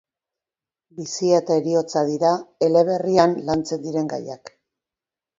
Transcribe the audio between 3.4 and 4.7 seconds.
lantzen diren gaiak.